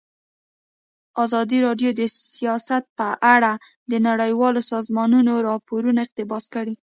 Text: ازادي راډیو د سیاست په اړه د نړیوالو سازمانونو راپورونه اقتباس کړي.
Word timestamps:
ازادي 1.23 1.57
راډیو 1.67 1.89
د 1.99 2.01
سیاست 2.37 2.83
په 2.97 3.07
اړه 3.35 3.51
د 3.91 3.93
نړیوالو 4.07 4.61
سازمانونو 4.73 5.33
راپورونه 5.47 5.99
اقتباس 6.05 6.45
کړي. 6.55 6.75